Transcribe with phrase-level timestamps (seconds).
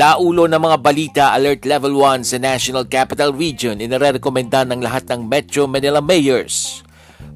[0.00, 5.04] Sa ulo ng mga balita, Alert Level 1 sa National Capital Region, inirekomenda ng lahat
[5.12, 6.80] ng Metro Manila Mayors.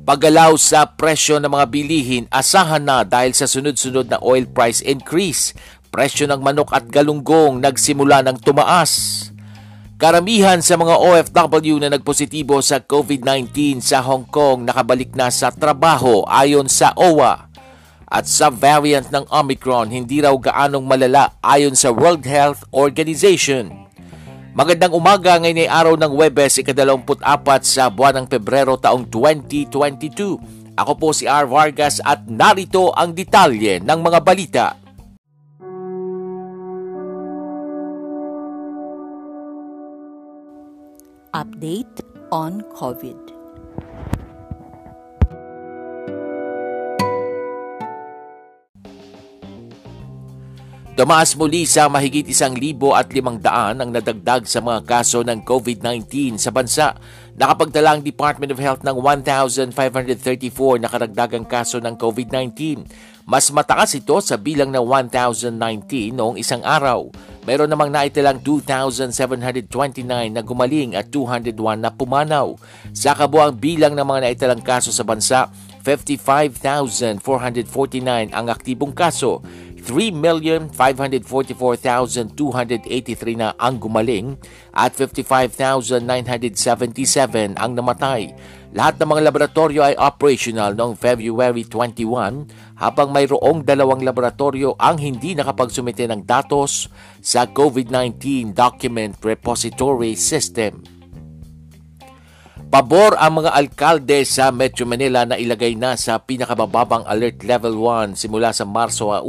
[0.08, 5.52] Paggalaw sa presyo ng mga bilihin, asahan na dahil sa sunod-sunod na oil price increase.
[5.92, 9.28] Presyo ng manok at galunggong nagsimula ng tumaas.
[10.00, 16.24] Karamihan sa mga OFW na nagpositibo sa COVID-19 sa Hong Kong nakabalik na sa trabaho
[16.32, 17.43] ayon sa OWA
[18.14, 23.74] at sa variant ng Omicron hindi raw gaanong malala ayon sa World Health Organization.
[24.54, 30.78] Magandang umaga ngayon ay araw ng Webes, ikadalawamput-apat sa buwan ng Pebrero taong 2022.
[30.78, 31.50] Ako po si R.
[31.50, 34.66] Vargas at narito ang detalye ng mga balita.
[41.34, 41.98] Update
[42.30, 43.33] on COVID.
[50.94, 55.42] Tumaas muli sa mahigit isang libo at limang daan ang nadagdag sa mga kaso ng
[55.42, 56.94] COVID-19 sa bansa.
[57.34, 59.74] Nakapagtala ang Department of Health ng 1,534
[60.78, 62.86] na karagdagang kaso ng COVID-19.
[63.26, 67.10] Mas mataas ito sa bilang ng 1,019 noong isang araw.
[67.42, 69.66] Meron namang naitalang 2,729
[70.30, 72.54] na gumaling at 201 na pumanaw.
[72.94, 75.50] Sa kabuang bilang ng mga naitalang kaso sa bansa,
[75.84, 79.44] 55,449 ang aktibong kaso.
[79.84, 82.32] 3,544,283
[83.36, 84.40] na ang gumaling
[84.72, 88.32] at 55,977 ang namatay.
[88.74, 95.38] Lahat ng mga laboratorio ay operational noong February 21 habang mayroong dalawang laboratorio ang hindi
[95.38, 96.90] nakapagsumite ng datos
[97.22, 100.93] sa COVID-19 Document Repository System.
[102.74, 108.18] Pabor ang mga alkalde sa Metro Manila na ilagay na sa pinakabababang Alert Level 1
[108.18, 109.22] simula sa Marso 1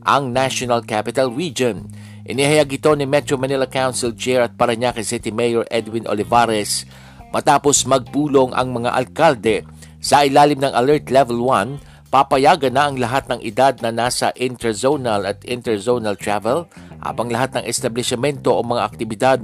[0.00, 1.84] ang National Capital Region.
[2.24, 6.88] Inihayag ito ni Metro Manila Council Chair at Paranaque City Mayor Edwin Olivares
[7.28, 9.68] matapos magpulong ang mga alkalde
[10.00, 15.28] sa ilalim ng Alert Level 1 papayagan na ang lahat ng edad na nasa interzonal
[15.28, 16.64] at interzonal travel
[17.04, 19.38] habang lahat ng establishmento o mga aktibidad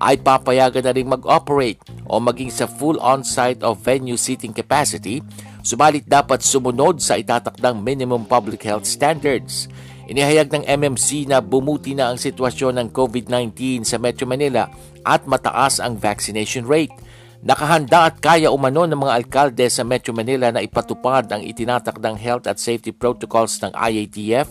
[0.00, 1.78] ay papayagan na rin mag-operate
[2.08, 5.20] o maging sa full on-site of venue seating capacity,
[5.60, 9.68] subalit dapat sumunod sa itatakdang minimum public health standards.
[10.10, 14.66] Inihayag ng MMC na bumuti na ang sitwasyon ng COVID-19 sa Metro Manila
[15.06, 16.90] at mataas ang vaccination rate.
[17.40, 22.44] Nakahanda at kaya umano ng mga alkalde sa Metro Manila na ipatupad ang itinatakdang health
[22.50, 24.50] at safety protocols ng IATF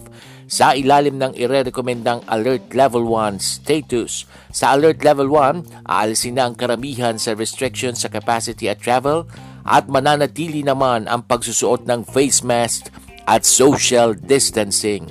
[0.50, 4.26] sa ilalim ng irerekomendang Alert Level 1 status.
[4.50, 9.30] Sa Alert Level 1, aalisin na ang karamihan sa restrictions sa capacity at travel
[9.62, 12.90] at mananatili naman ang pagsusuot ng face mask
[13.30, 15.06] at social distancing.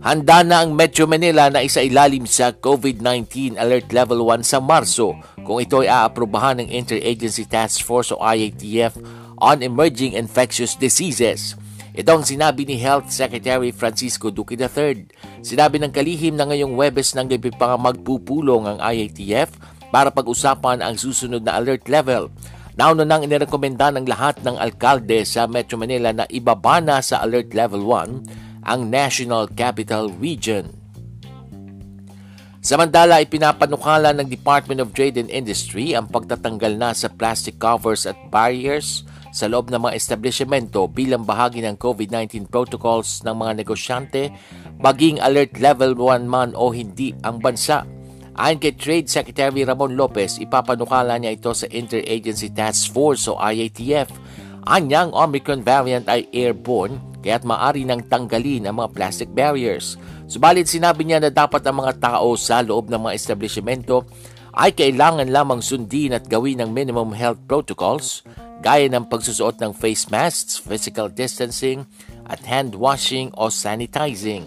[0.00, 5.12] Handa na ang Metro Manila na isa ilalim sa COVID-19 Alert Level 1 sa Marso
[5.44, 8.96] kung ito ay aaprobahan ng Interagency Task Force o IATF
[9.36, 11.52] on Emerging Infectious Diseases.
[11.90, 15.10] Ito ang sinabi ni Health Secretary Francisco Duque III.
[15.42, 19.58] Sinabi ng kalihim na ngayong Webes ng gabi pa magpupulong ang IATF
[19.90, 22.30] para pag-usapan ang susunod na alert level.
[22.78, 27.50] Nauna nang inirekomenda ng lahat ng alkalde sa Metro Manila na ibaba na sa alert
[27.58, 30.70] level 1 ang National Capital Region.
[32.62, 38.14] Samantala, ipinapanukala ng Department of Trade and Industry ang pagtatanggal na sa plastic covers at
[38.30, 44.30] barriers sa loob ng mga establishmento bilang bahagi ng COVID-19 protocols ng mga negosyante,
[44.82, 47.86] maging alert level 1 man o hindi ang bansa.
[48.38, 54.08] Ayon kay Trade Secretary Ramon Lopez, ipapanukala niya ito sa Interagency Task Force o IATF.
[54.70, 60.00] Anyang Omicron variant ay airborne kaya't maari nang tanggalin ang mga plastic barriers.
[60.24, 64.08] Subalit sinabi niya na dapat ang mga tao sa loob ng mga establishmento
[64.56, 68.24] ay kailangan lamang sundin at gawin ng minimum health protocols
[68.60, 71.88] gaya ng pagsusuot ng face masks, physical distancing,
[72.28, 74.46] at hand washing o sanitizing.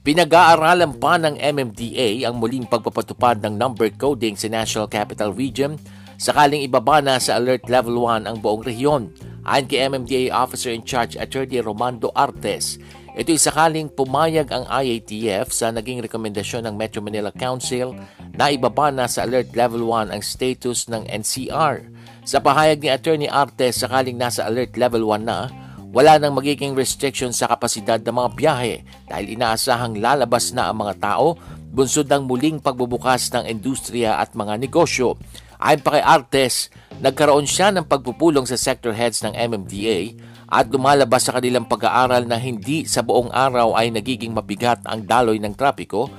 [0.00, 5.76] Pinag-aaralan pa ng MMDA ang muling pagpapatupad ng number coding sa National Capital Region
[6.16, 9.12] sakaling ibaba na sa Alert Level 1 ang buong rehiyon.
[9.44, 12.76] Ayon kay MMDA Officer in Charge Attorney Romando Artes,
[13.18, 17.94] ito'y sakaling pumayag ang IATF sa naging rekomendasyon ng Metro Manila Council
[18.34, 21.90] na ibaba na sa Alert Level 1 ang status ng NCR.
[22.22, 25.50] Sa pahayag ni Attorney Artes, sakaling nasa Alert Level 1 na,
[25.90, 28.76] wala nang magiging restriction sa kapasidad ng mga biyahe
[29.10, 31.34] dahil inaasahang lalabas na ang mga tao
[31.70, 35.18] bunsod ng muling pagbubukas ng industriya at mga negosyo.
[35.58, 36.70] Ayon pa kay Artes,
[37.02, 40.14] nagkaroon siya ng pagpupulong sa sector heads ng MMDA
[40.50, 45.38] at lumalabas sa kanilang pag-aaral na hindi sa buong araw ay nagiging mabigat ang daloy
[45.38, 46.10] ng trapiko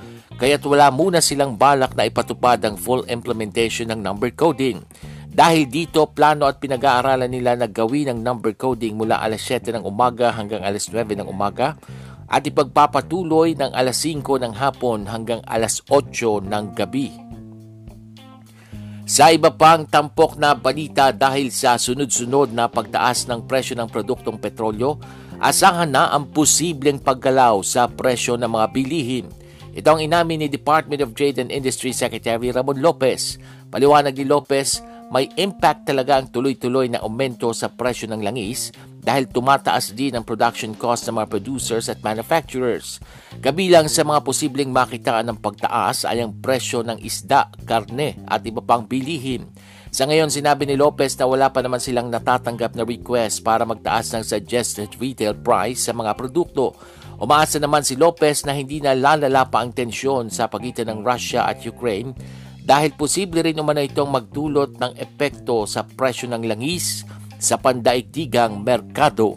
[0.42, 4.82] kaya't wala muna silang balak na ipatupad ang full implementation ng number coding.
[5.32, 9.84] Dahil dito, plano at pinag-aaralan nila na gawin ang number coding mula alas 7 ng
[9.86, 11.78] umaga hanggang alas 9 ng umaga
[12.28, 17.31] at ipagpapatuloy ng alas 5 ng hapon hanggang alas 8 ng gabi.
[19.12, 24.40] Sa iba pang tampok na balita dahil sa sunod-sunod na pagtaas ng presyo ng produktong
[24.40, 24.96] petrolyo,
[25.36, 29.28] asahan na ang posibleng paggalaw sa presyo ng mga bilihin.
[29.76, 33.36] Ito ang inamin ni Department of Trade and Industry Secretary Ramon Lopez.
[33.68, 34.80] Paliwanag ni Lopez,
[35.12, 38.72] may impact talaga ang tuloy-tuloy na aumento sa presyo ng langis
[39.02, 43.02] dahil tumataas din ang production cost ng mga producers at manufacturers.
[43.42, 48.62] Kabilang sa mga posibleng makitaan ng pagtaas ay ang presyo ng isda, karne at iba
[48.62, 49.50] pang bilihin.
[49.92, 54.14] Sa ngayon, sinabi ni Lopez na wala pa naman silang natatanggap na request para magtaas
[54.16, 56.72] ng suggested retail price sa mga produkto.
[57.20, 61.44] Umaasa naman si Lopez na hindi na lalala pa ang tensyon sa pagitan ng Russia
[61.44, 62.16] at Ukraine
[62.62, 67.02] dahil posible rin umano itong magdulot ng epekto sa presyo ng langis
[67.42, 69.34] sa pandaigdigang merkado.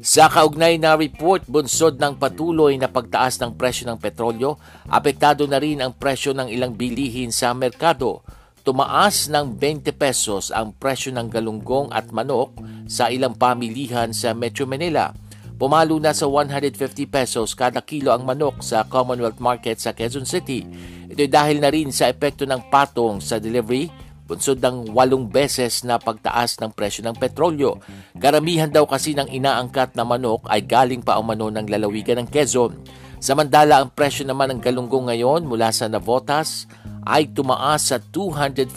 [0.00, 4.56] Sa kaugnay na report, bunsod ng patuloy na pagtaas ng presyo ng petrolyo,
[4.88, 8.24] apektado na rin ang presyo ng ilang bilihin sa merkado.
[8.64, 12.56] Tumaas ng 20 pesos ang presyo ng galunggong at manok
[12.88, 15.12] sa ilang pamilihan sa Metro Manila.
[15.60, 20.64] Pumalo na sa 150 pesos kada kilo ang manok sa Commonwealth Market sa Quezon City
[21.10, 23.90] ito dahil na rin sa epekto ng patong sa delivery,
[24.30, 27.82] bunsod ng walong beses na pagtaas ng presyo ng petrolyo.
[28.14, 32.78] Karamihan daw kasi ng inaangkat na manok ay galing pa umano ng lalawigan ng Quezon.
[33.18, 36.70] Samantala ang presyo naman ng galunggong ngayon mula sa Navotas
[37.04, 38.70] ay tumaas sa 240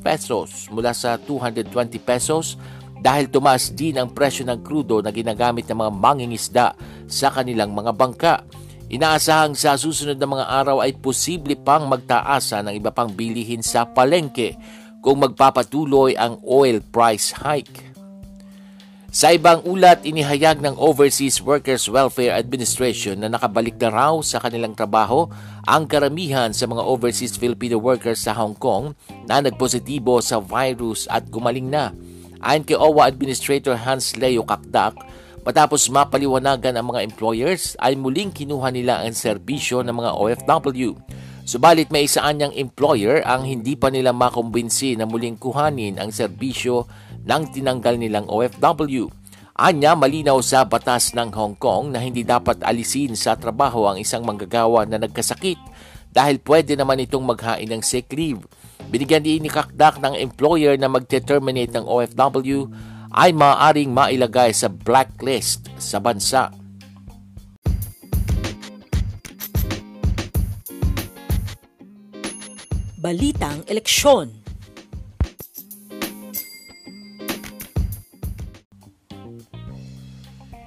[0.00, 2.54] pesos mula sa 220 pesos
[3.00, 6.66] dahil tumaas din ang presyo ng krudo na ginagamit ng mga mangingisda
[7.10, 8.34] sa kanilang mga bangka.
[8.90, 13.86] Inaasahang sa susunod na mga araw ay posible pang magtaasa ng iba pang bilihin sa
[13.86, 14.58] palengke
[15.00, 17.90] kung magpapatuloy ang oil price hike.
[19.10, 24.78] Sa ibang ulat, inihayag ng Overseas Workers Welfare Administration na nakabalik na raw sa kanilang
[24.78, 25.26] trabaho
[25.66, 28.94] ang karamihan sa mga overseas Filipino workers sa Hong Kong
[29.26, 31.90] na nagpositibo sa virus at gumaling na.
[32.38, 34.94] Ayon kay OWA Administrator Hans Leo Kakdak,
[35.40, 40.92] Matapos mapaliwanagan ang mga employers, ay muling kinuha nila ang serbisyo ng mga OFW.
[41.50, 46.86] Subalit may isaan niyang employer ang hindi pa nila makumbinsi na muling kuhanin ang serbisyo
[47.26, 49.10] ng tinanggal nilang OFW.
[49.58, 54.22] Anya malinaw sa batas ng Hong Kong na hindi dapat alisin sa trabaho ang isang
[54.22, 55.58] manggagawa na nagkasakit
[56.14, 58.46] dahil pwede naman itong maghain ng sick leave.
[58.86, 62.70] Binigyan din ni Kakdak ng employer na mag-terminate ng OFW
[63.10, 66.59] ay maaaring mailagay sa blacklist sa bansa.
[73.00, 74.28] Balitang Eleksyon.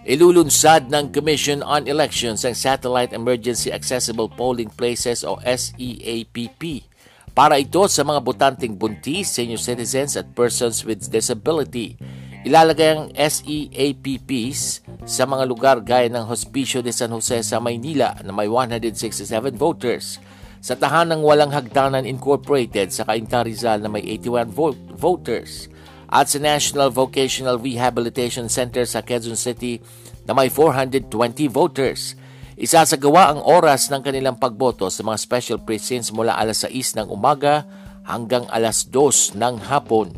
[0.09, 6.89] Ilulunsad ng Commission on Elections ang Satellite Emergency Accessible Polling Places o SEAPP
[7.37, 12.01] para ito sa mga botanteng buntis, senior citizens at persons with disability.
[12.49, 18.33] Ilalagay ang SEAPPs sa mga lugar gaya ng Hospicio de San Jose sa Maynila na
[18.33, 20.17] may 167 voters,
[20.63, 25.67] sa Tahanang Walang Hagdanan Incorporated sa Cainta Rizal na may 81 vo- voters,
[26.07, 29.83] at sa National Vocational Rehabilitation Center sa Quezon City
[30.23, 31.11] na may 420
[31.51, 32.15] voters.
[32.55, 37.67] Isasagawa ang oras ng kanilang pagboto sa mga special precincts mula alas 6 ng umaga
[38.07, 40.15] hanggang alas 2 ng hapon.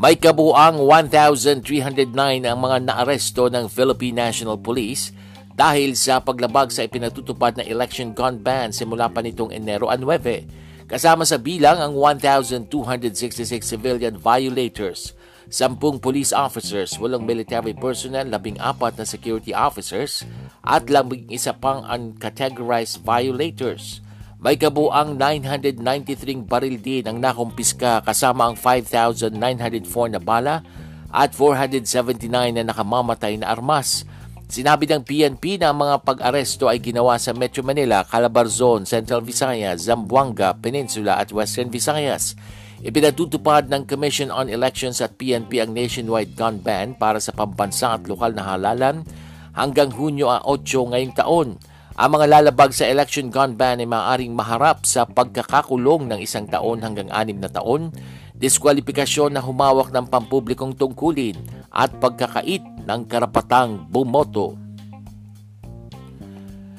[0.00, 2.16] May kabuang 1,309
[2.48, 5.12] ang mga naaresto ng Philippine National Police
[5.54, 10.88] dahil sa paglabag sa ipinatutupad na election gun ban simula pa nitong Enero 9.
[10.90, 15.14] Kasama sa bilang ang 1,266 civilian violators,
[15.46, 20.26] 10 police officers, walang military personnel, 14 na security officers,
[20.66, 24.02] at labing isa pang uncategorized violators.
[24.40, 30.64] May kabuang 993 baril din ang nakumpiska kasama ang 5,904 na bala
[31.12, 32.26] at 479
[32.56, 34.08] na nakamamatay na armas.
[34.50, 39.86] Sinabi ng PNP na ang mga pag-aresto ay ginawa sa Metro Manila, Calabarzon, Central Visayas,
[39.86, 42.34] Zamboanga, Peninsula at Western Visayas.
[42.82, 48.10] Ipinatutupad ng Commission on Elections at PNP ang nationwide gun ban para sa pambansa at
[48.10, 49.06] lokal na halalan
[49.54, 51.48] hanggang Hunyo 8 ngayong taon.
[51.94, 56.82] Ang mga lalabag sa election gun ban ay maaaring maharap sa pagkakakulong ng isang taon
[56.82, 57.94] hanggang anim na taon,
[58.34, 61.38] diskwalifikasyon na humawak ng pampublikong tungkulin
[61.70, 64.58] at pagkakait ng karapatang bumoto.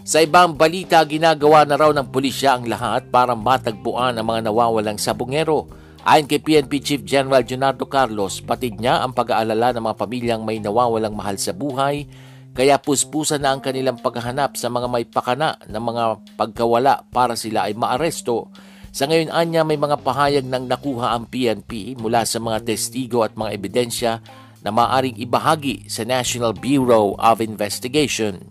[0.02, 5.00] Sa ibang balita, ginagawa na raw ng pulisya ang lahat para matagpuan ang mga nawawalang
[5.00, 5.72] sabungero.
[6.04, 10.58] Ayon kay PNP Chief General Leonardo Carlos, patid niya ang pag-aalala ng mga pamilyang may
[10.58, 12.10] nawawalang mahal sa buhay,
[12.52, 16.04] kaya puspusan na ang kanilang paghahanap sa mga may pakana ng mga
[16.36, 18.52] pagkawala para sila ay maaresto.
[18.92, 23.40] Sa ngayon anya may mga pahayag ng nakuha ang PNP mula sa mga testigo at
[23.40, 24.20] mga ebidensya
[24.62, 28.42] na maaring ibahagi sa National Bureau of Investigation.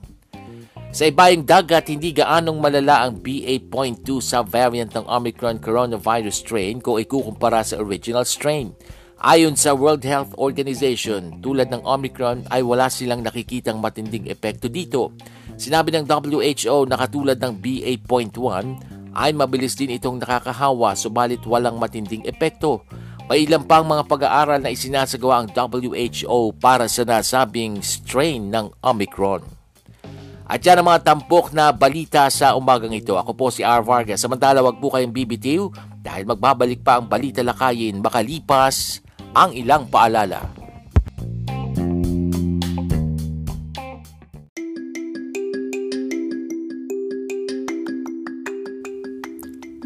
[0.91, 7.63] Sa ibayang dagat, hindi gaanong malala ang BA.2 subvariant ng Omicron coronavirus strain kung ikukumpara
[7.63, 8.75] sa original strain.
[9.23, 15.15] Ayon sa World Health Organization, tulad ng Omicron ay wala silang nakikitang matinding epekto dito.
[15.61, 18.65] Sinabi ng WHO na katulad ng BA.1
[19.15, 22.83] ay mabilis din itong nakakahawa subalit walang matinding epekto.
[23.31, 29.47] May pang mga pag-aaral na isinasagawa ang WHO para sa nasabing strain ng Omicron.
[30.51, 33.15] At yan ang mga tampok na balita sa umagang ito.
[33.15, 33.87] Ako po si R.
[33.87, 34.19] Vargas.
[34.19, 35.71] Samantala, wag po kayong bibitiw
[36.03, 38.99] dahil magbabalik pa ang balita lakayin makalipas
[39.31, 40.51] ang ilang paalala.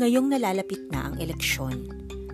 [0.01, 2.04] Ngayong nalalapit na ang eleksyon,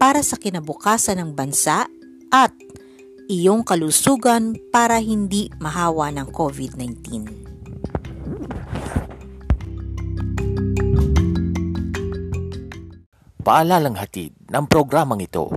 [0.00, 1.84] para sa kinabukasan ng bansa
[2.32, 2.56] at
[3.28, 7.50] iyong kalusugan para hindi mahawa ng COVID-19.
[13.40, 15.50] paalalang hatid ng programang ito.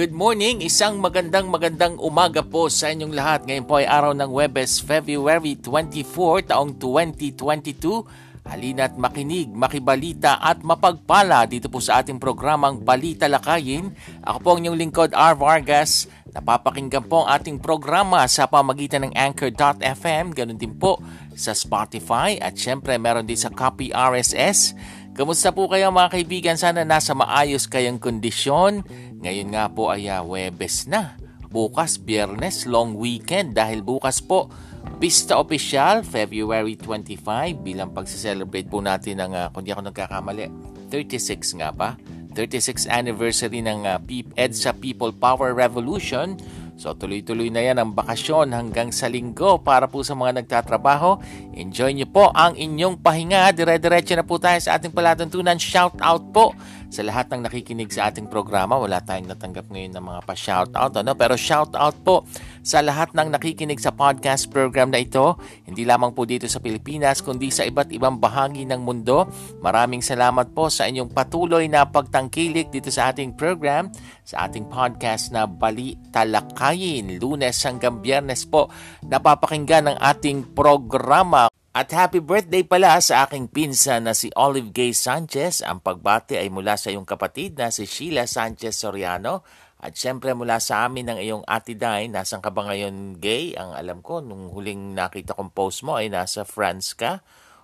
[0.00, 0.64] Good morning!
[0.64, 3.44] Isang magandang magandang umaga po sa inyong lahat.
[3.44, 8.40] Ngayon po ay araw ng Webes, February 24, taong 2022.
[8.48, 13.92] Halina't makinig, makibalita at mapagpala dito po sa ating programang Balita Lakayin.
[14.24, 15.36] Ako po ang inyong lingkod, R.
[15.36, 16.08] Vargas.
[16.32, 20.96] Napapakinggan po ang ating programa sa pamagitan ng Anchor.fm, ganun din po
[21.36, 24.72] sa Spotify at syempre meron din sa Copy RSS.
[25.20, 26.56] Kamusta po kayo mga kaibigan?
[26.56, 28.80] Sana nasa maayos kayong kondisyon.
[29.20, 31.12] Ngayon nga po ay uh, Webes na.
[31.52, 34.48] Bukas, Biyernes, long weekend dahil bukas po
[34.96, 37.20] Pista Official, February 25
[37.60, 40.48] bilang pagse-celebrate po natin ng, uh, kung di ako nagkakamali,
[40.88, 42.00] 36 nga ba?
[42.32, 44.00] 36th anniversary ng uh,
[44.40, 46.40] EDSA People Power Revolution.
[46.80, 51.20] So tuloy-tuloy na yan ang bakasyon hanggang sa linggo para po sa mga nagtatrabaho.
[51.52, 53.52] Enjoy nyo po ang inyong pahinga.
[53.52, 55.60] Dire-diretso na po tayo sa ating palatuntunan.
[55.60, 56.56] Shout out po
[56.90, 58.76] sa lahat ng nakikinig sa ating programa.
[58.76, 60.92] Wala tayong natanggap ngayon ng mga pa-shoutout.
[60.98, 61.14] Ano?
[61.14, 62.26] Pero shoutout po
[62.60, 65.38] sa lahat ng nakikinig sa podcast program na ito.
[65.64, 69.30] Hindi lamang po dito sa Pilipinas, kundi sa iba't ibang bahagi ng mundo.
[69.62, 73.88] Maraming salamat po sa inyong patuloy na pagtangkilik dito sa ating program,
[74.26, 77.22] sa ating podcast na Bali Talakayin.
[77.22, 78.66] Lunes hanggang biyernes po
[79.06, 84.90] napapakinggan ng ating programa at happy birthday pala sa aking pinsan na si Olive Gay
[84.90, 85.62] Sanchez.
[85.62, 89.46] Ang pagbati ay mula sa iyong kapatid na si Sheila Sanchez Soriano.
[89.80, 93.54] At syempre mula sa amin ng iyong ati Dine, nasan ka ba ngayon gay?
[93.54, 97.22] Ang alam ko, nung huling nakita kong post mo ay nasa France ka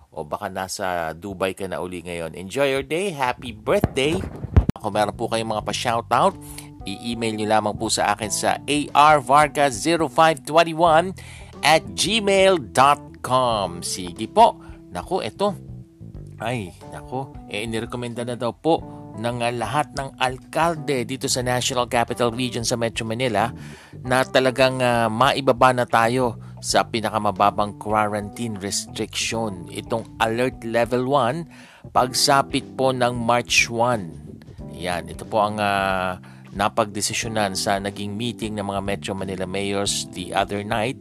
[0.09, 2.31] o baka nasa Dubai ka na uli ngayon.
[2.33, 3.11] Enjoy your day.
[3.11, 4.15] Happy birthday.
[4.79, 6.39] Kung meron po kayong mga pa-shoutout,
[6.87, 11.11] i-email nyo lamang po sa akin sa arvarga0521
[11.59, 13.16] at gmail.com.
[13.83, 14.55] Sige po.
[14.87, 15.51] Naku, eto.
[16.39, 17.33] Ay, naku.
[17.51, 18.79] Eh, inirekomenda na daw po
[19.17, 23.49] ng lahat ng alkalde dito sa National Capital Region sa Metro Manila
[24.05, 29.65] na talagang uh, maibaba na tayo sa pinakamababang quarantine restriction.
[29.73, 34.77] Itong Alert Level 1 pagsapit po ng March 1.
[34.77, 36.21] Yan, ito po ang uh,
[36.53, 40.97] napagdesisyonan sa naging meeting ng mga Metro Manila mayors the other night.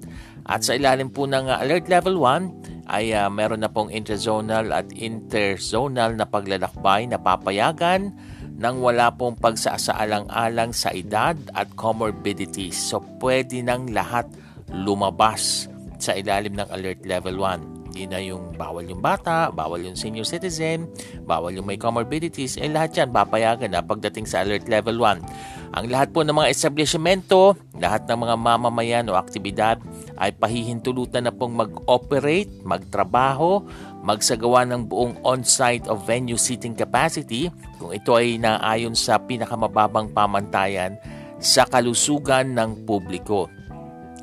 [0.47, 4.71] At sa ilalim po ng uh, Alert Level 1 ay uh, meron na pong interzonal
[4.71, 8.15] at interzonal na paglalakbay na papayagan
[8.57, 12.79] nang wala pong pagsasaalang-alang sa edad at comorbidities.
[12.79, 14.31] So pwede nang lahat
[14.71, 15.67] lumabas
[15.99, 17.76] sa ilalim ng Alert Level 1.
[17.97, 20.85] Hindi na yung bawal yung bata, bawal yung senior citizen,
[21.25, 25.73] bawal yung may comorbidities, eh lahat yan papayagan na pagdating sa Alert Level 1.
[25.81, 29.81] Ang lahat po ng mga establishmento, lahat ng mga mamamayan o aktibidad
[30.21, 33.65] ay pahihintulutan na pong mag-operate, magtrabaho,
[34.05, 37.49] magsagawa ng buong on-site of venue seating capacity
[37.81, 41.01] kung ito ay naayon sa pinakamababang pamantayan
[41.41, 43.49] sa kalusugan ng publiko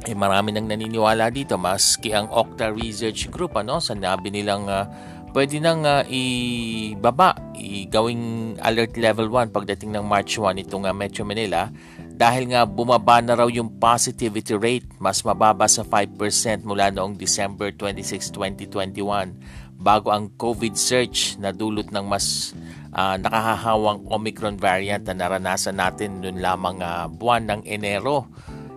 [0.03, 4.83] eh marami nang naniniwala dito maski ang Okta Research Group ano sanabi nilang uh,
[5.31, 11.23] pwede nang uh, ibaba i-gawing alert level 1 pagdating ng March 1 itong uh, Metro
[11.23, 11.71] Manila
[12.13, 17.71] dahil nga bumaba na raw yung positivity rate mas mababa sa 5% mula noong December
[17.71, 22.51] 26, 2021 bago ang COVID surge na dulot ng mas
[22.93, 28.29] uh, nakahahawang Omicron variant na naranasan natin noon lamang uh, buwan ng Enero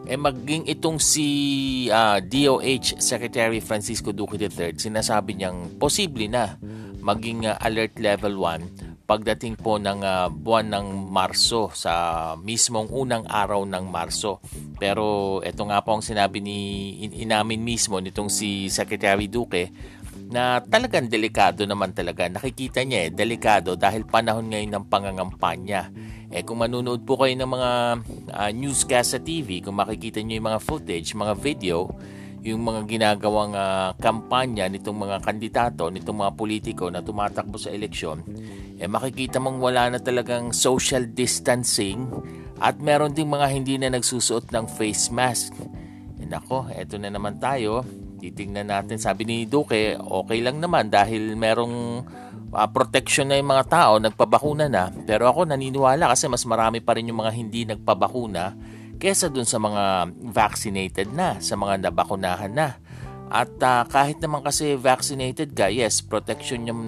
[0.07, 1.27] eh maging itong si
[1.91, 6.55] uh, ah, DOH Secretary Francisco Duque III, sinasabi niyang posible na
[7.03, 13.23] maging uh, alert level 1 pagdating po ng uh, buwan ng Marso sa mismong unang
[13.31, 14.43] araw ng Marso.
[14.83, 16.59] Pero ito nga po ang sinabi ni
[17.07, 19.71] in, inamin mismo nitong si Secretary Duque
[20.27, 22.27] na talagang delikado naman talaga.
[22.27, 25.91] Nakikita niya eh, delikado dahil panahon ngayon ng pangangampanya.
[26.35, 27.71] Eh kung manunood po kayo ng mga
[28.35, 31.87] uh, newscast sa TV, kung makikita niyo yung mga footage, mga video,
[32.43, 38.23] yung mga ginagawang uh, kampanya nitong mga kandidato, nitong mga politiko na tumatakbo sa eleksyon,
[38.79, 42.07] eh makikita mong wala na talagang social distancing
[42.63, 45.55] at meron ding mga hindi na nagsusuot ng face mask.
[46.19, 47.83] Eh nako, eto na naman tayo
[48.17, 48.97] titingnan natin.
[48.97, 52.05] Sabi ni Duque, okay lang naman dahil merong
[52.51, 54.91] uh, protection na yung mga tao, nagpabakuna na.
[55.05, 58.57] Pero ako naniniwala kasi mas marami pa rin yung mga hindi nagpabakuna
[58.97, 62.81] kesa dun sa mga vaccinated na, sa mga nabakunahan na.
[63.29, 66.83] At uh, kahit naman kasi vaccinated ka, yes, protection yung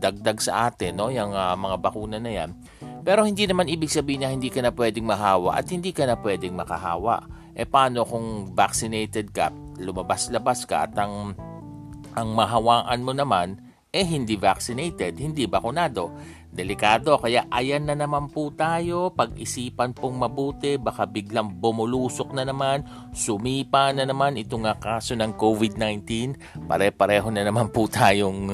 [0.00, 1.12] dagdag sa atin, no?
[1.12, 2.50] yung uh, mga bakuna na yan.
[3.04, 6.16] Pero hindi naman ibig sabihin na hindi ka na pwedeng mahawa at hindi ka na
[6.20, 7.24] pwedeng makahawa.
[7.56, 11.32] E paano kung vaccinated ka, lumabas-labas ka at ang,
[12.14, 16.14] ang mahawaan mo naman eh hindi vaccinated, hindi bakunado.
[16.50, 22.82] Delikado, kaya ayan na naman po tayo, pag-isipan pong mabuti, baka biglang bumulusok na naman,
[23.14, 26.34] sumipa na naman itong nga kaso ng COVID-19,
[26.66, 28.50] pare-pareho na naman po tayong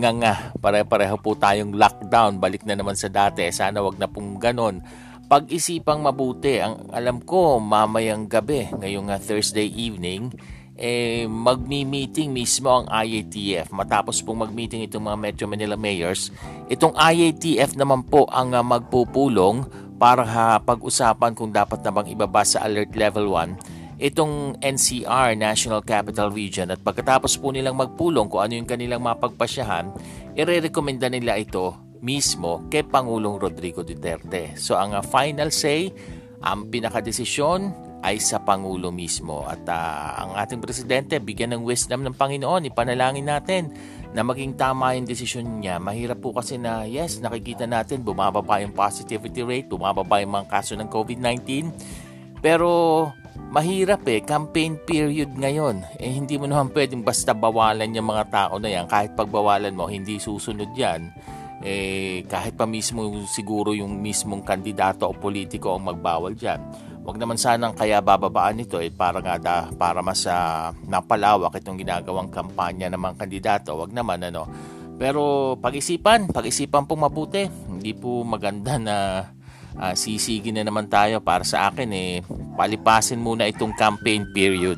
[0.00, 4.40] nga nga, pare-pareho po tayong lockdown, balik na naman sa dati, sana wag na pong
[4.40, 4.80] ganon
[5.28, 6.58] pag-isipang mabuti.
[6.58, 10.32] Ang alam ko, mamayang gabi, ngayong uh, Thursday evening,
[10.80, 13.68] eh, magmi-meeting mismo ang IATF.
[13.70, 16.32] Matapos pong mag-meeting itong mga Metro Manila mayors,
[16.72, 19.68] itong IATF naman po ang uh, magpupulong
[20.00, 25.82] para ha, pag-usapan kung dapat na bang ibaba sa Alert Level 1 itong NCR, National
[25.82, 26.70] Capital Region.
[26.70, 29.90] At pagkatapos po nilang magpulong kung ano yung kanilang mapagpasyahan,
[30.38, 34.54] ire-recommenda nila ito mismo kay Pangulong Rodrigo Duterte.
[34.58, 35.90] So ang uh, final say,
[36.42, 39.42] ang pinakadesisyon ay sa Pangulo mismo.
[39.46, 43.74] At uh, ang ating presidente, bigyan ng wisdom ng Panginoon, ipanalangin natin
[44.14, 45.82] na maging tama yung desisyon niya.
[45.82, 50.78] Mahirap po kasi na, yes, nakikita natin, bumababa yung positivity rate, bumababa yung mga kaso
[50.78, 51.74] ng COVID-19.
[52.38, 52.70] Pero
[53.50, 55.82] mahirap eh, campaign period ngayon.
[55.98, 58.86] Eh hindi mo naman pwedeng basta bawalan yung mga tao na yan.
[58.86, 61.10] Kahit pagbawalan mo, hindi susunod yan
[61.68, 66.64] eh, kahit pa mismo siguro yung mismong kandidato o politiko ang magbawal dyan.
[67.04, 71.80] Huwag naman sanang kaya bababaan ito eh, para nga da, para mas uh, napalawak itong
[71.80, 73.76] ginagawang kampanya ng mga kandidato.
[73.76, 74.48] Huwag naman ano.
[74.96, 77.48] Pero pag-isipan, pag-isipan pong mabuti.
[77.48, 78.96] Hindi po maganda na
[79.76, 82.20] uh, sisigin na naman tayo para sa akin eh
[82.58, 84.76] palipasin muna itong campaign period.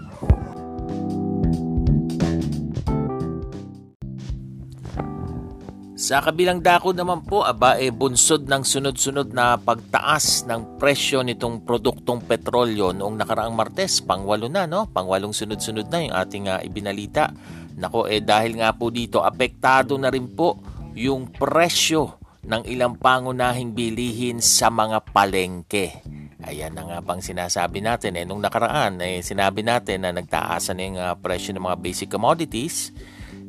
[6.11, 11.63] Sa kabilang dako naman po, aba e bunsod ng sunod-sunod na pagtaas ng presyo nitong
[11.63, 17.31] produktong petrolyo noong nakaraang Martes, pangwalo na no, pangwalong sunod-sunod na yung ating uh, ibinalita.
[17.79, 20.59] Nako eh dahil nga po dito apektado na rin po
[20.99, 26.03] yung presyo ng ilang pangunahing bilihin sa mga palengke.
[26.43, 30.83] Ayan na nga bang sinasabi natin eh nung nakaraan eh sinabi natin na nagtaasan na
[30.83, 32.91] yung uh, presyo ng mga basic commodities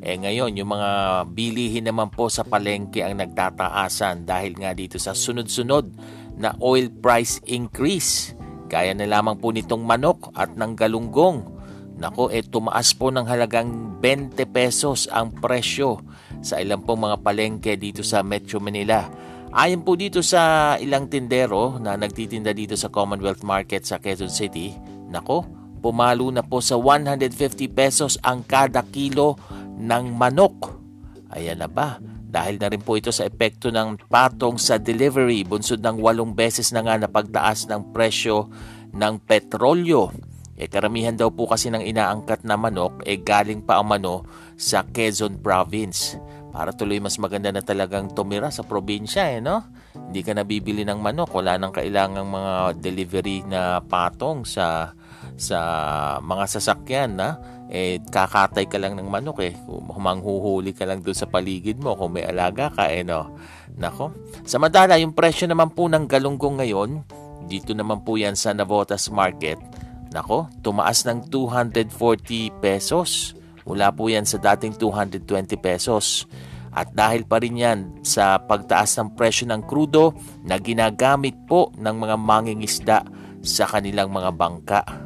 [0.02, 0.90] eh ngayon, yung mga
[1.30, 5.94] bilihin naman po sa palengke ang nagtataasan dahil nga dito sa sunod-sunod
[6.42, 8.34] na oil price increase.
[8.66, 11.46] Kaya na lamang po nitong manok at ng galunggong.
[12.02, 16.02] Nako, eh tumaas po ng halagang 20 pesos ang presyo
[16.42, 19.06] sa ilang pong mga palengke dito sa Metro Manila.
[19.54, 24.74] Ayon po dito sa ilang tindero na nagtitinda dito sa Commonwealth Market sa Quezon City,
[25.14, 25.46] nako,
[25.84, 29.36] pumalo na po sa 150 pesos ang kada kilo
[29.82, 30.78] ng manok.
[31.34, 31.98] Ayan na ba?
[32.32, 36.72] Dahil na rin po ito sa epekto ng patong sa delivery, bunsod ng walong beses
[36.72, 38.48] na nga na pagtaas ng presyo
[38.96, 40.14] ng petrolyo.
[40.56, 44.24] E karamihan daw po kasi ng inaangkat na manok e galing pa ang mano
[44.56, 46.22] sa Quezon Province.
[46.54, 49.66] Para tuloy mas maganda na talagang tumira sa probinsya eh no?
[49.92, 54.94] Hindi ka nabibili ng manok, wala nang kailangang mga delivery na patong sa
[55.36, 55.60] sa
[56.22, 59.56] mga sasakyan na eh kakatay ka lang ng manok eh.
[59.66, 63.32] Humanghuhuli ka lang doon sa paligid mo kung may alaga ka eh no.
[63.80, 64.12] Nako.
[64.44, 67.08] Sa madala, yung presyo naman po ng galunggong ngayon,
[67.48, 69.56] dito naman po yan sa Navotas Market.
[70.12, 73.32] Nako, tumaas ng 240 pesos.
[73.64, 76.28] Mula po yan sa dating 220 pesos.
[76.76, 80.12] At dahil pa rin yan sa pagtaas ng presyo ng krudo
[80.44, 83.00] na ginagamit po ng mga mangingisda
[83.40, 85.01] sa kanilang mga bangka.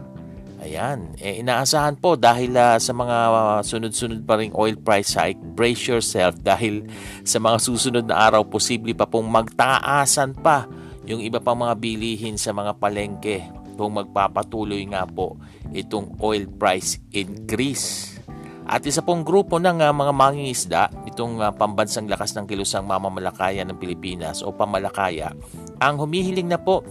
[0.65, 3.17] Ayan, eh, inaasahan po dahil uh, sa mga
[3.62, 6.89] sunod-sunod pa ring oil price hike, brace yourself dahil
[7.21, 10.65] sa mga susunod na araw posible pa pong magtaasan pa
[11.06, 13.45] yung iba pang mga bilihin sa mga palengke
[13.78, 15.38] kung magpapatuloy nga po
[15.69, 18.17] itong oil price increase.
[18.65, 23.62] At isa pong grupo ng uh, mga mangingisda, itong uh, pambansang lakas ng kilusang mamamalakaya
[23.62, 25.30] ng Pilipinas o pamalakaya,
[25.78, 26.82] ang humihiling na po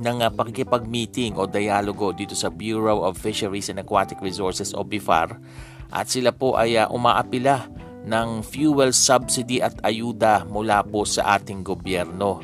[0.00, 5.36] ng uh, pakikipag-meeting o dialogo dito sa Bureau of Fisheries and Aquatic Resources o BIFAR
[5.92, 7.68] at sila po ay uh, umaapila
[8.08, 12.40] ng fuel subsidy at ayuda mula po sa ating gobyerno.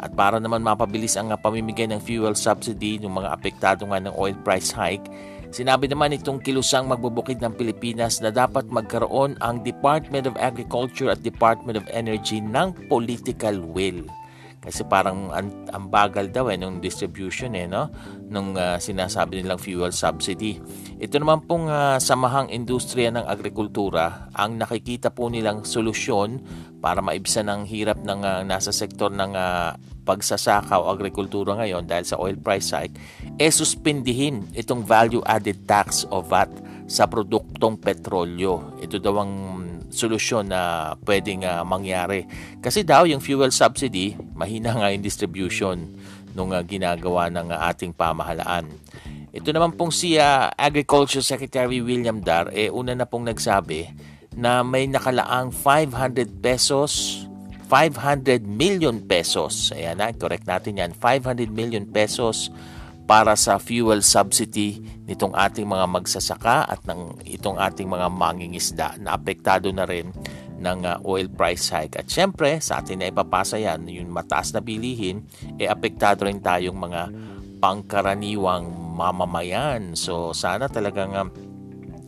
[0.00, 4.12] At para naman mapabilis ang uh, pamimigay ng fuel subsidy ng mga apektado nga ng
[4.20, 5.08] oil price hike,
[5.48, 11.24] sinabi naman itong kilusang magbubukid ng Pilipinas na dapat magkaroon ang Department of Agriculture at
[11.24, 14.04] Department of Energy ng political will
[14.60, 17.88] kasi parang ang, bagal daw eh nung distribution eh no
[18.28, 20.60] nung uh, sinasabi nilang fuel subsidy.
[21.00, 26.44] Ito naman pong uh, samahang industriya ng agrikultura ang nakikita po nilang solusyon
[26.78, 32.04] para maibsan ang hirap ng uh, nasa sektor ng uh, pagsasaka o agrikultura ngayon dahil
[32.04, 32.96] sa oil price hike
[33.40, 36.52] eh suspindihin itong value added tax o VAT
[36.90, 38.74] sa produktong petrolyo.
[38.82, 39.32] Ito daw ang
[39.90, 42.24] solusyon na pwedeng uh, mangyari.
[42.62, 45.90] Kasi daw yung fuel subsidy, mahina nga yung distribution
[46.32, 48.70] nung uh, ginagawa ng uh, ating pamahalaan.
[49.30, 53.86] Ito naman pong si uh, Agriculture Secretary William Dar, eh una na pong nagsabi
[54.34, 57.22] na may nakalaang 500 pesos
[57.70, 59.70] 500 million pesos.
[59.70, 60.90] Ayan na, correct natin yan.
[60.90, 62.50] 500 million pesos
[63.10, 64.78] para sa fuel subsidy
[65.10, 70.14] nitong ating mga magsasaka at ng itong ating mga mangingisda na apektado na rin
[70.62, 71.98] ng uh, oil price hike.
[71.98, 75.26] At syempre, sa atin na ipapasa yan, yung mataas na bilihin,
[75.58, 77.02] e eh, apektado rin tayong mga
[77.58, 79.98] pangkaraniwang mamamayan.
[79.98, 81.26] So sana talagang uh,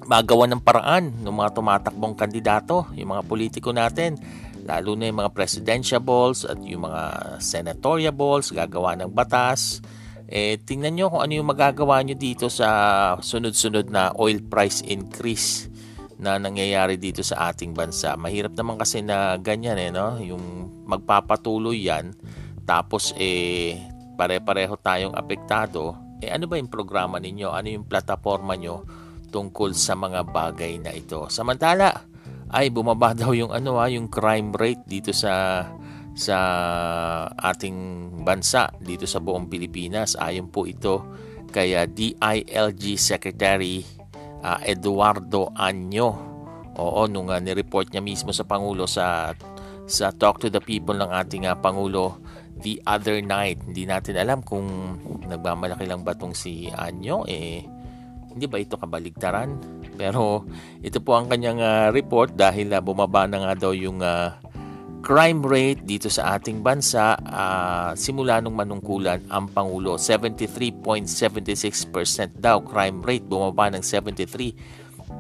[0.07, 4.23] magawa ng paraan ng mga tumatakbong kandidato, yung mga politiko natin,
[4.63, 7.03] lalo na yung mga presidential balls at yung mga
[7.43, 9.83] senatorial balls, gagawa ng batas,
[10.33, 12.69] eh, tingnan nyo kung ano yung magagawa nyo dito sa
[13.21, 15.69] sunod-sunod na oil price increase
[16.17, 18.17] na nangyayari dito sa ating bansa.
[18.17, 20.17] Mahirap naman kasi na ganyan eh, no?
[20.25, 22.17] Yung magpapatuloy yan,
[22.65, 23.77] tapos eh,
[24.17, 26.01] pare-pareho tayong apektado.
[26.25, 27.53] Eh, ano ba yung programa ninyo?
[27.53, 28.89] Ano yung plataforma nyo
[29.29, 31.29] tungkol sa mga bagay na ito?
[31.29, 32.09] Samantala,
[32.49, 35.65] ay bumaba daw yung ano ha, ah, yung crime rate dito sa
[36.13, 36.37] sa
[37.41, 40.17] ating bansa dito sa buong Pilipinas.
[40.17, 41.05] Ayon po ito
[41.53, 43.85] kay DILG Secretary
[44.45, 46.11] uh, Eduardo Anyo.
[46.77, 49.37] Oo, nung uh, ni-report niya mismo sa Pangulo sa
[49.85, 52.17] sa Talk to the People ng ating uh, Pangulo
[52.61, 53.61] the other night.
[53.65, 54.97] Hindi natin alam kung
[55.29, 57.65] nagmamalaki lang ba tong si Anyo eh
[58.33, 59.61] hindi ba ito kabaligtaran?
[60.01, 60.49] Pero
[60.81, 64.33] ito po ang kanyang uh, report dahil uh, bumaba na nga daw yung uh,
[65.03, 73.03] crime rate dito sa ating bansa uh, simula nung manungkulan ang Pangulo 73.76% daw crime
[73.03, 75.19] rate bumaba ng 73.76%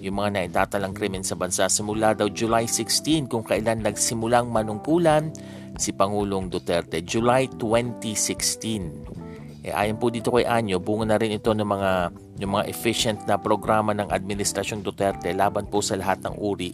[0.00, 5.28] yung mga naitatalang krimen sa bansa simula daw July 16 kung kailan nagsimulang manungkulan
[5.76, 9.25] si Pangulong Duterte July 2016
[9.66, 11.90] eh, ayon po dito kay Anyo bunga na rin ito ng mga
[12.38, 16.70] yung mga efficient na programa ng Administrasyong Duterte laban po sa lahat ng uri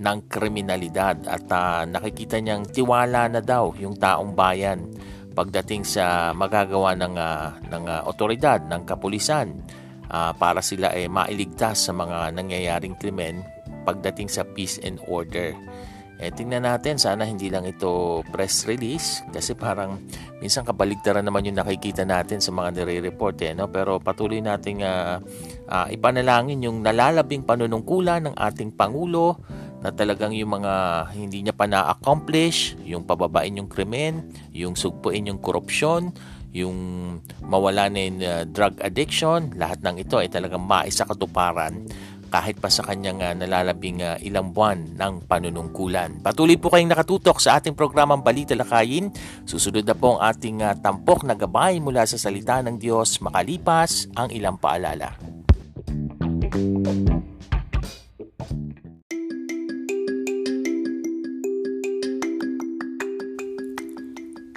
[0.00, 4.88] ng kriminalidad at uh, nakikita niyang tiwala na daw yung taong bayan
[5.36, 9.60] pagdating sa magagawa ng uh, ng uh, otoridad ng kapulisan
[10.08, 13.44] uh, para sila ay eh, mailigtas sa mga nangyayaring krimen
[13.84, 15.52] pagdating sa peace and order.
[16.20, 19.96] Eh, tingnan natin, sana hindi lang ito press release kasi parang
[20.44, 23.40] minsan kabaligtaran naman yung nakikita natin sa mga nire-report.
[23.40, 23.72] Eh, no?
[23.72, 25.16] Pero patuloy nating uh,
[25.64, 29.40] uh, ipanalangin yung nalalabing panunungkulan ng ating Pangulo
[29.80, 35.40] na talagang yung mga hindi niya pa na-accomplish, yung pababain yung krimen, yung sugpuin yung
[35.40, 36.12] korupsyon,
[36.52, 36.76] yung
[37.40, 41.88] mawala na yung uh, drug addiction, lahat ng ito ay talagang maisa katuparan
[42.30, 46.22] kahit pa sa kanyang uh, nalalabing uh, ilang buwan ng panunungkulan.
[46.22, 49.10] Patuloy po kayong nakatutok sa ating programang Balita Lakayin.
[49.42, 54.06] Susunod na po ang ating uh, tampok na gabay mula sa salita ng Diyos makalipas
[54.14, 55.18] ang ilang paalala.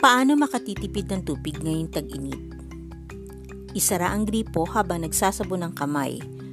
[0.04, 2.42] Paano makatitipid ng tubig ngayong tag-init?
[3.74, 6.22] Isara ang gripo habang nagsasabon ng kamay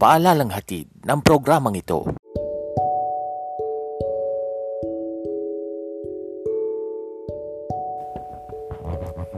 [0.00, 2.08] paalalang hatid ng programang ito.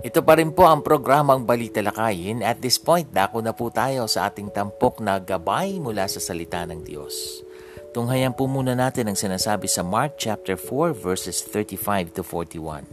[0.07, 2.47] Ito pa rin po ang programang Balita Lakayin.
[2.47, 6.63] At this point, dako na po tayo sa ating tampok na gabay mula sa salita
[6.63, 7.43] ng Diyos.
[7.91, 12.87] Tunghayan po muna natin ang sinasabi sa Mark chapter 4 verses 35 to 41.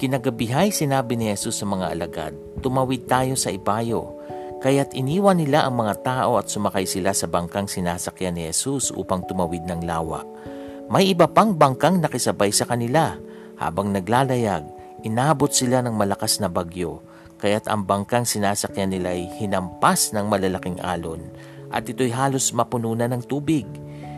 [0.00, 2.32] Kinagabihay sinabi ni Jesus sa mga alagad,
[2.64, 4.18] tumawid tayo sa ibayo
[4.58, 9.22] Kaya't iniwan nila ang mga tao at sumakay sila sa bangkang sinasakyan ni Jesus upang
[9.22, 10.26] tumawid ng lawa.
[10.90, 13.14] May iba pang bangkang nakisabay sa kanila.
[13.54, 14.66] Habang naglalayag,
[15.06, 17.06] inabot sila ng malakas na bagyo,
[17.38, 21.22] kaya't ang bangkang sinasakyan nila ay hinampas ng malalaking alon
[21.70, 23.68] at ito'y halos mapuno na ng tubig.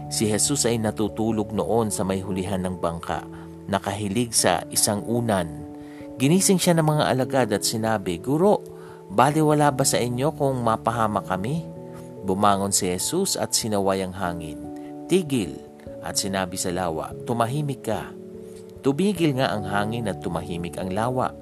[0.08, 3.28] Si Jesus ay natutulog noon sa may hulihan ng bangka,
[3.68, 5.68] nakahilig sa isang unan.
[6.16, 8.79] Ginising siya ng mga alagad at sinabi, Guro,
[9.10, 11.66] Bali wala ba sa inyo kung mapahama kami?
[12.22, 14.62] Bumangon si Jesus at sinaway ang hangin.
[15.10, 15.58] Tigil
[15.98, 18.14] at sinabi sa lawa, tumahimik ka.
[18.86, 21.34] Tubigil nga ang hangin at tumahimik ang lawa.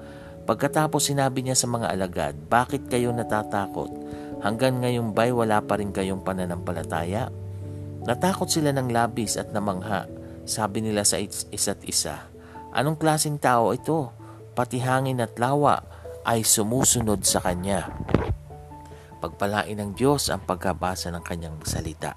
[0.49, 3.93] Pagkatapos sinabi niya sa mga alagad, bakit kayo natatakot?
[4.41, 7.29] Hanggang ngayon ba'y wala pa rin kayong pananampalataya?
[8.01, 10.09] Natakot sila ng labis at namangha.
[10.49, 12.33] Sabi nila sa isa't isa,
[12.73, 14.09] Anong klasing tao ito?
[14.57, 15.98] Pati hangin at lawa
[16.29, 17.89] ay sumusunod sa Kanya.
[19.17, 22.13] Pagpalain ng Diyos ang pagkabasa ng Kanyang salita.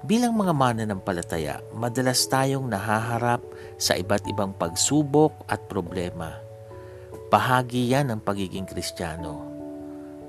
[0.00, 3.44] Bilang mga mananampalataya, madalas tayong nahaharap
[3.76, 6.40] sa iba't ibang pagsubok at problema.
[7.28, 9.44] Bahagi yan ng pagiging kristyano.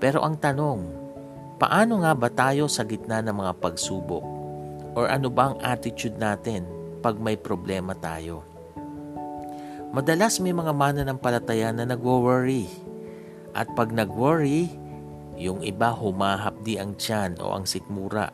[0.04, 0.82] Pero ang tanong,
[1.63, 4.25] paano nga ba tayo sa gitna ng mga pagsubok?
[4.99, 6.67] Or ano ba ang attitude natin
[6.99, 8.51] pag may problema tayo?
[9.91, 12.63] Madalas may mga mananampalataya na nagwo-worry.
[13.51, 14.71] At pag nag-worry,
[15.36, 18.32] yung iba humahapdi ang tiyan o ang sikmura.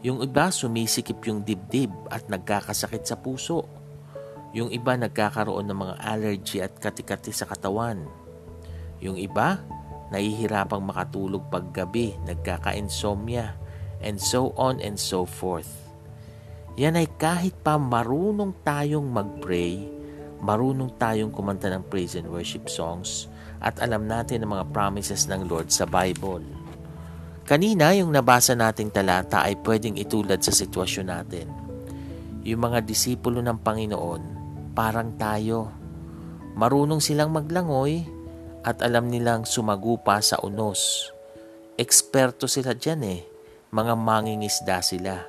[0.00, 3.68] Yung iba sumisikip yung dibdib at nagkakasakit sa puso.
[4.56, 8.08] Yung iba nagkakaroon ng mga allergy at katikati sa katawan.
[9.04, 9.60] Yung iba,
[10.08, 13.60] nahihirapang makatulog paggabi, nagkaka-insomnia,
[14.00, 15.84] and so on and so forth.
[16.80, 20.00] Yan ay kahit pa marunong tayong mag-pray,
[20.42, 23.30] marunong tayong kumanta ng praise and worship songs
[23.62, 26.42] at alam natin ang mga promises ng Lord sa Bible.
[27.46, 31.46] Kanina, yung nabasa nating talata ay pwedeng itulad sa sitwasyon natin.
[32.42, 34.22] Yung mga disipulo ng Panginoon,
[34.74, 35.70] parang tayo.
[36.58, 38.02] Marunong silang maglangoy
[38.66, 41.10] at alam nilang sumagupa sa unos.
[41.78, 43.20] Eksperto sila dyan eh,
[43.70, 45.22] mga mangingisda sila.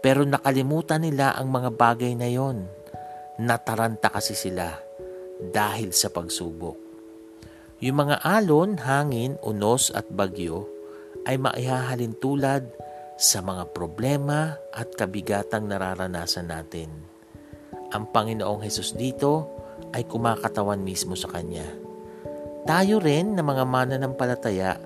[0.00, 2.79] Pero nakalimutan nila ang mga bagay na yon.
[3.40, 4.68] Nataranta kasi sila
[5.40, 6.76] dahil sa pagsubok.
[7.80, 10.68] Yung mga alon, hangin, unos at bagyo
[11.24, 12.68] ay maihahalin tulad
[13.16, 16.92] sa mga problema at kabigatang nararanasan natin.
[17.96, 19.48] Ang Panginoong Hesus dito
[19.96, 21.64] ay kumakatawan mismo sa Kanya.
[22.68, 24.76] Tayo rin na mga mananampalataya,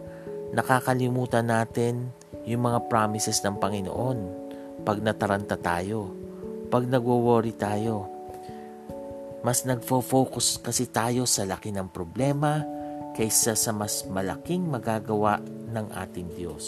[0.55, 2.15] nakakalimutan natin
[2.47, 4.19] yung mga promises ng Panginoon
[4.87, 6.15] pag nataranta tayo,
[6.71, 8.14] pag nagwo-worry tayo.
[9.45, 12.65] Mas nagfo-focus kasi tayo sa laki ng problema
[13.13, 16.65] kaysa sa mas malaking magagawa ng ating Diyos.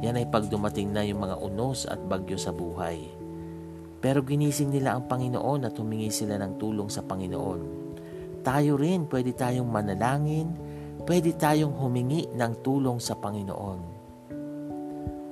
[0.00, 3.02] Yan ay pag dumating na yung mga unos at bagyo sa buhay.
[3.98, 7.82] Pero ginising nila ang Panginoon at humingi sila ng tulong sa Panginoon
[8.42, 10.50] tayo rin pwede tayong manalangin,
[11.06, 13.80] pwede tayong humingi ng tulong sa Panginoon.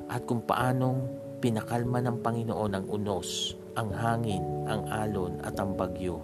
[0.06, 1.10] At kung paanong
[1.42, 6.22] pinakalma ng Panginoon ang unos, ang hangin, ang alon at ang bagyo,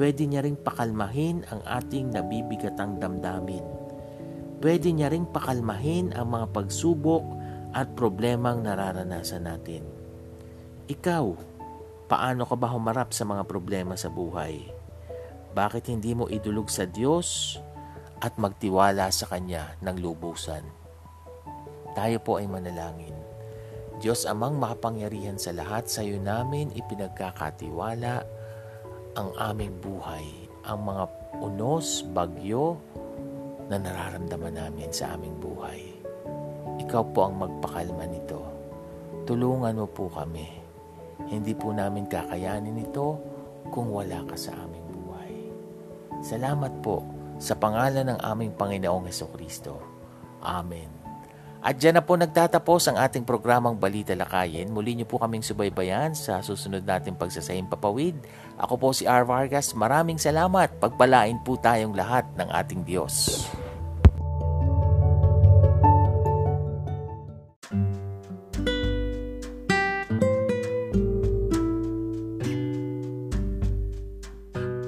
[0.00, 3.60] pwede niya ring pakalmahin ang ating nabibigatang damdamin.
[4.64, 7.20] Pwede niya ring pakalmahin ang mga pagsubok
[7.76, 9.84] at problemang nararanasan natin.
[10.88, 11.24] Ikaw,
[12.08, 14.72] paano ka ba humarap sa mga problema sa buhay?
[15.52, 17.60] Bakit hindi mo idulog sa Diyos
[18.24, 20.64] at magtiwala sa Kanya ng lubusan?
[21.92, 23.12] Tayo po ay manalangin.
[24.00, 28.39] Diyos amang makapangyarihan sa lahat, sa iyo namin ipinagkakatiwala
[29.18, 30.26] ang aming buhay,
[30.66, 31.04] ang mga
[31.40, 32.78] unos, bagyo
[33.70, 35.80] na nararamdaman namin sa aming buhay.
[36.82, 38.40] Ikaw po ang magpakalma nito.
[39.24, 40.46] Tulungan mo po kami.
[41.30, 43.20] Hindi po namin kakayanin ito
[43.70, 44.80] kung wala ka sa amin.
[46.20, 47.00] Salamat po
[47.40, 49.80] sa pangalan ng aming Panginoong Heso Kristo.
[50.44, 50.99] Amen.
[51.60, 54.72] At dyan na po nagtatapos ang ating programang Balita Lakayin.
[54.72, 58.16] Muli niyo po kaming subaybayan sa susunod nating pagsasahing papawid.
[58.56, 59.28] Ako po si R.
[59.28, 59.76] Vargas.
[59.76, 60.80] Maraming salamat.
[60.80, 63.44] Pagpalain po tayong lahat ng ating Diyos.